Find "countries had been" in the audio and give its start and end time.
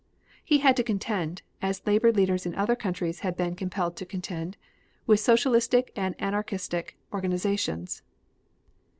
2.75-3.53